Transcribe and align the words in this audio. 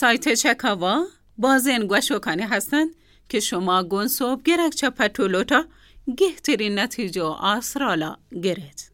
سایت 0.00 0.34
چکاوا 0.34 1.04
بازن 1.38 1.86
گوشوکانی 1.86 2.42
هستند 2.42 2.88
که 3.28 3.40
شما 3.40 3.82
گنسوب 3.82 4.42
گرک 4.42 4.74
چپتولوتا 4.74 5.64
گهترین 6.16 6.78
نتیجه 6.78 7.22
آسرالا 7.22 8.16
گرید. 8.42 8.90